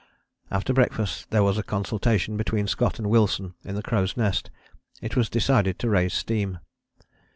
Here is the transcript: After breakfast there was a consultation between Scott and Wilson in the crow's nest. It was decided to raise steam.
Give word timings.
After 0.49 0.73
breakfast 0.73 1.29
there 1.29 1.43
was 1.43 1.59
a 1.59 1.61
consultation 1.61 2.35
between 2.35 2.65
Scott 2.65 2.97
and 2.97 3.07
Wilson 3.07 3.53
in 3.63 3.75
the 3.75 3.83
crow's 3.83 4.17
nest. 4.17 4.49
It 4.99 5.15
was 5.15 5.29
decided 5.29 5.77
to 5.77 5.91
raise 5.91 6.15
steam. 6.15 6.57